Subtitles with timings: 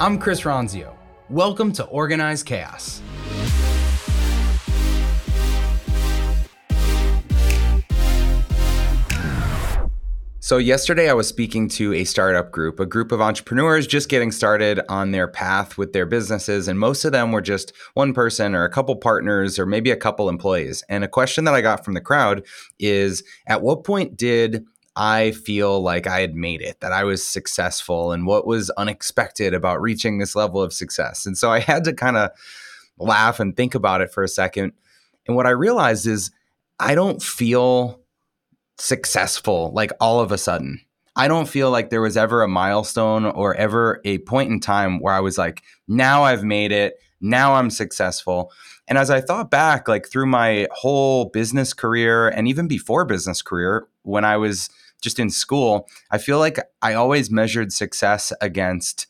[0.00, 0.94] I'm Chris Ronzio.
[1.28, 3.02] Welcome to Organized Chaos.
[10.38, 14.30] So, yesterday I was speaking to a startup group, a group of entrepreneurs just getting
[14.30, 16.68] started on their path with their businesses.
[16.68, 19.96] And most of them were just one person or a couple partners or maybe a
[19.96, 20.84] couple employees.
[20.88, 22.46] And a question that I got from the crowd
[22.78, 24.64] is At what point did
[24.98, 29.54] I feel like I had made it, that I was successful, and what was unexpected
[29.54, 31.24] about reaching this level of success?
[31.24, 32.30] And so I had to kind of
[32.98, 34.72] laugh and think about it for a second.
[35.28, 36.32] And what I realized is
[36.80, 38.00] I don't feel
[38.78, 40.80] successful like all of a sudden.
[41.14, 44.98] I don't feel like there was ever a milestone or ever a point in time
[44.98, 46.94] where I was like, now I've made it.
[47.20, 48.52] Now I'm successful.
[48.88, 53.42] And as I thought back, like through my whole business career and even before business
[53.42, 54.70] career, when I was
[55.02, 59.06] just in school, I feel like I always measured success against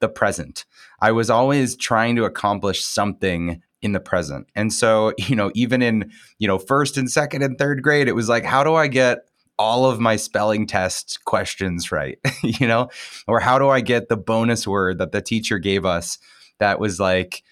[0.00, 0.64] the present.
[1.00, 4.48] I was always trying to accomplish something in the present.
[4.54, 8.14] And so, you know, even in, you know, first and second and third grade, it
[8.14, 9.26] was like, how do I get
[9.58, 12.18] all of my spelling test questions right?
[12.42, 12.88] you know,
[13.26, 16.18] or how do I get the bonus word that the teacher gave us
[16.58, 17.42] that was like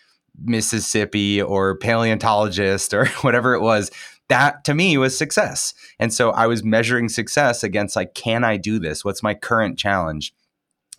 [0.42, 3.90] Mississippi or paleontologist or whatever it was?
[4.30, 5.74] That to me was success.
[5.98, 9.04] And so I was measuring success against like, can I do this?
[9.04, 10.32] What's my current challenge?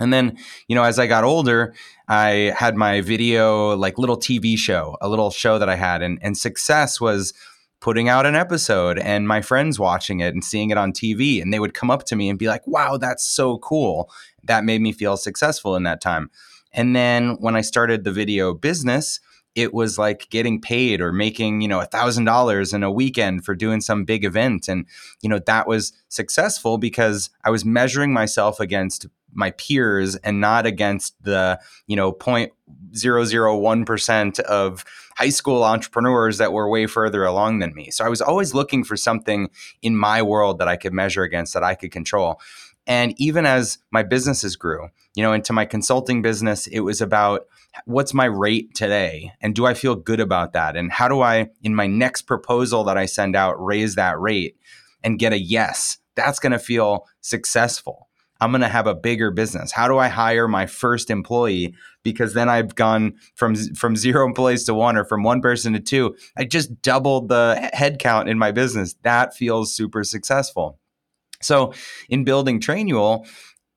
[0.01, 0.37] And then,
[0.67, 1.73] you know, as I got older,
[2.07, 6.01] I had my video, like little TV show, a little show that I had.
[6.01, 7.33] And, and success was
[7.79, 11.41] putting out an episode and my friends watching it and seeing it on TV.
[11.41, 14.11] And they would come up to me and be like, wow, that's so cool.
[14.43, 16.29] That made me feel successful in that time.
[16.73, 19.19] And then when I started the video business,
[19.55, 23.43] it was like getting paid or making you know a thousand dollars in a weekend
[23.45, 24.67] for doing some big event.
[24.67, 24.85] And
[25.21, 30.65] you know that was successful because i was measuring myself against my peers and not
[30.65, 34.83] against the you know 0.001% of
[35.15, 37.89] high school entrepreneurs that were way further along than me.
[37.91, 39.49] So i was always looking for something
[39.81, 42.41] in my world that i could measure against that i could control
[42.87, 47.47] and even as my businesses grew you know into my consulting business it was about
[47.85, 49.33] what's my rate today?
[49.41, 50.75] And do i feel good about that?
[50.75, 54.57] And how do i in my next proposal that i send out raise that rate
[55.03, 55.97] and get a yes?
[56.15, 58.09] That's going to feel successful.
[58.41, 59.71] I'm going to have a bigger business.
[59.71, 61.73] How do i hire my first employee?
[62.03, 65.79] Because then i've gone from from zero employees to one or from one person to
[65.79, 66.15] two.
[66.37, 68.95] I just doubled the headcount in my business.
[69.03, 70.80] That feels super successful
[71.41, 71.73] so
[72.09, 73.25] in building trainual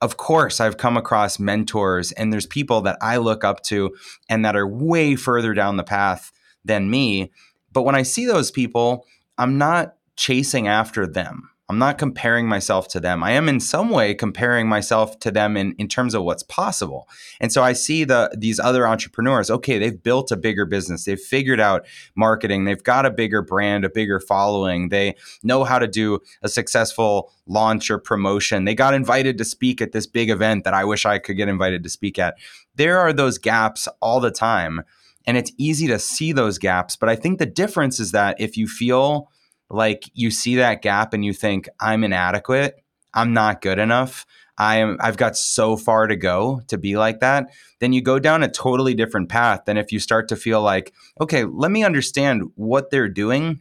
[0.04, 3.96] of course, I've come across mentors and there's people that I look up to
[4.28, 6.30] and that are way further down the path
[6.62, 7.32] than me.
[7.72, 9.06] But when I see those people,
[9.38, 11.48] I'm not chasing after them.
[11.74, 13.24] I'm not comparing myself to them.
[13.24, 17.08] I am in some way comparing myself to them in, in terms of what's possible.
[17.40, 21.04] And so I see the these other entrepreneurs, okay, they've built a bigger business.
[21.04, 22.62] They've figured out marketing.
[22.62, 24.90] They've got a bigger brand, a bigger following.
[24.90, 28.66] They know how to do a successful launch or promotion.
[28.66, 31.48] They got invited to speak at this big event that I wish I could get
[31.48, 32.36] invited to speak at.
[32.76, 34.82] There are those gaps all the time.
[35.26, 36.94] And it's easy to see those gaps.
[36.96, 39.30] But I think the difference is that if you feel
[39.74, 42.76] like you see that gap and you think i'm inadequate.
[43.16, 44.26] I'm not good enough.
[44.56, 48.20] I am i've got so far to go to be like that then you go
[48.20, 51.82] down a totally different path than if you start to feel like okay let me
[51.82, 53.60] understand what they're doing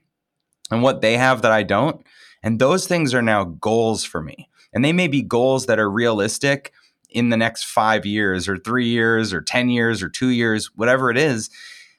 [0.70, 2.06] and what they have that i don't.
[2.44, 4.50] And those things are now goals for me.
[4.74, 6.74] And they may be goals that are realistic
[7.10, 11.10] in the next five years or three years or 10 years or two years, whatever
[11.10, 11.50] it is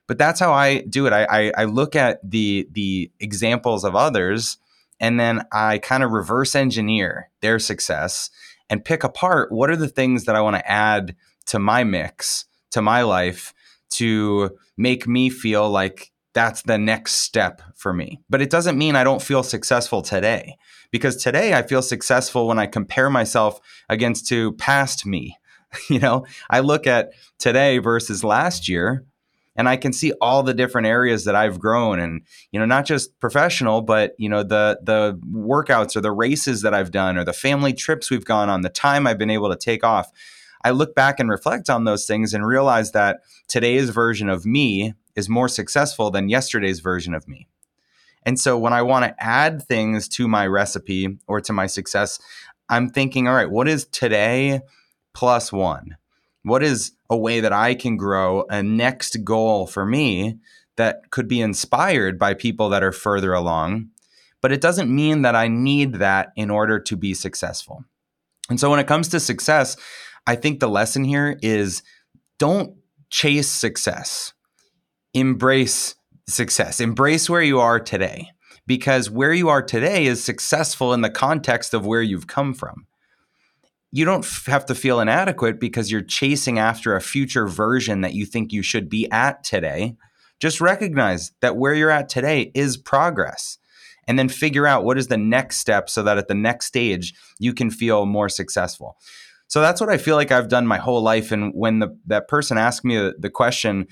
[0.06, 1.12] but that's how I do it.
[1.12, 4.59] I, I, I look at the the examples of others,
[5.00, 8.31] and then I kind of reverse engineer their success
[8.70, 11.16] and pick apart what are the things that I want to add
[11.47, 13.53] to my mix, to my life,
[13.91, 18.20] to make me feel like that's the next step for me.
[18.28, 20.56] But it doesn't mean I don't feel successful today
[20.91, 25.38] because today I feel successful when I compare myself against to past me.
[25.88, 29.05] you know, I look at today versus last year
[29.56, 32.87] and I can see all the different areas that I've grown and you know not
[32.87, 37.25] just professional but you know the the workouts or the races that I've done or
[37.25, 40.11] the family trips we've gone on the time I've been able to take off.
[40.65, 43.19] I look back and reflect on those things and realize that
[43.49, 47.47] today's version of me is more successful than yesterday's version of me.
[48.27, 52.19] And so when I want to add things to my recipe or to my success
[52.69, 54.61] I'm thinking all right what is today
[55.12, 55.97] plus 1
[56.44, 60.38] what is a way that I can grow a next goal for me
[60.76, 63.88] that could be inspired by people that are further along?
[64.41, 67.85] But it doesn't mean that I need that in order to be successful.
[68.50, 69.76] And so when it comes to success,
[70.26, 71.82] I think the lesson here is
[72.38, 72.76] don't
[73.08, 74.35] chase success.
[75.14, 75.94] Embrace
[76.29, 76.79] success.
[76.81, 78.31] Embrace where you are today
[78.67, 82.87] because where you are today is successful in the context of where you've come from.
[83.94, 88.26] You don't have to feel inadequate because you're chasing after a future version that you
[88.26, 89.94] think you should be at today.
[90.41, 93.56] Just recognize that where you're at today is progress
[94.08, 97.14] and then figure out what is the next step so that at the next stage
[97.38, 98.96] you can feel more successful.
[99.46, 101.31] So that's what I feel like I've done my whole life.
[101.31, 103.87] And when the, that person asked me the, the question,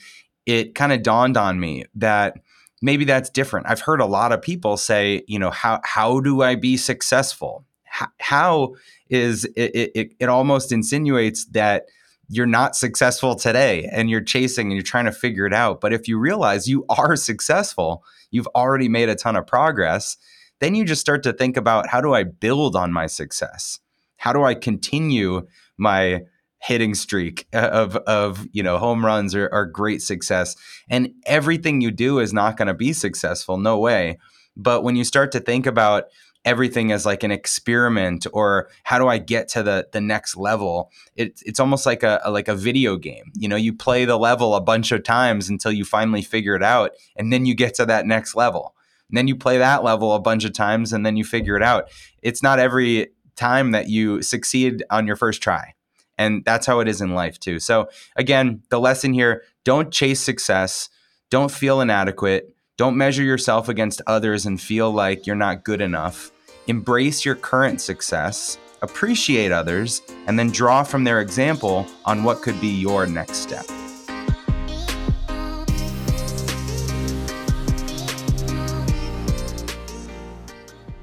[0.46, 2.38] it kind of dawned on me that
[2.82, 3.68] maybe that's different.
[3.68, 7.64] I've heard a lot of people say, you know, how how do I be successful?
[7.84, 8.74] How, how
[9.12, 10.14] is it, it?
[10.18, 11.84] It almost insinuates that
[12.28, 15.80] you're not successful today and you're chasing and you're trying to figure it out.
[15.82, 20.16] But if you realize you are successful, you've already made a ton of progress,
[20.60, 23.80] then you just start to think about how do I build on my success?
[24.16, 26.22] How do I continue my
[26.62, 30.56] hitting streak of of you know home runs or, or great success
[30.88, 34.16] and everything you do is not going to be successful no way
[34.56, 36.04] but when you start to think about
[36.44, 40.90] everything as like an experiment or how do I get to the the next level?
[41.14, 43.32] It, it's almost like a, a, like a video game.
[43.34, 46.62] You know you play the level a bunch of times until you finally figure it
[46.62, 48.74] out and then you get to that next level.
[49.08, 51.62] And then you play that level a bunch of times and then you figure it
[51.62, 51.90] out.
[52.22, 55.74] It's not every time that you succeed on your first try
[56.18, 57.58] and that's how it is in life too.
[57.58, 60.88] So, again, the lesson here don't chase success,
[61.30, 66.31] don't feel inadequate, don't measure yourself against others and feel like you're not good enough.
[66.68, 72.60] Embrace your current success, appreciate others, and then draw from their example on what could
[72.60, 73.64] be your next step.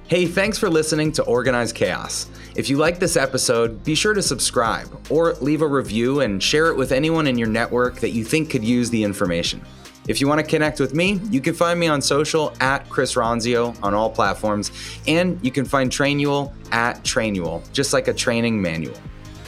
[0.07, 2.29] Hey, thanks for listening to Organized Chaos.
[2.55, 6.67] If you like this episode, be sure to subscribe or leave a review and share
[6.67, 9.61] it with anyone in your network that you think could use the information.
[10.09, 13.13] If you want to connect with me, you can find me on social at Chris
[13.13, 14.71] Ronzio on all platforms,
[15.07, 18.97] and you can find Trainual at Trainual, just like a training manual.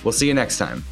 [0.04, 0.84] We'll see you next time.